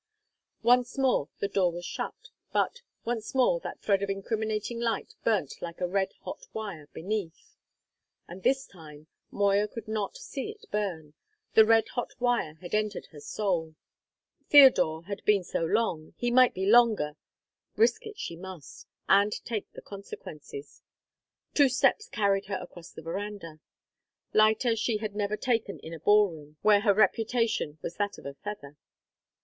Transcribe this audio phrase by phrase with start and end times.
[0.63, 5.61] Once more the door was shut; but, once more, that thread of incriminating light burnt
[5.61, 7.55] like a red hot wire beneath.
[8.27, 11.13] And this time Moya could not see it burn:
[11.53, 13.75] the red hot wire had entered her soul.
[14.49, 17.15] Theodore had been so long, he might be longer;
[17.75, 20.81] risk it she must, and take the consequences.
[21.53, 23.59] Two steps carried her across the verandah;
[24.33, 28.25] lighter she had never taken in a ball room, where her reputation was that of
[28.25, 28.77] a feather.